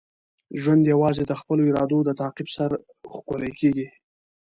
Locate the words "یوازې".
0.93-1.23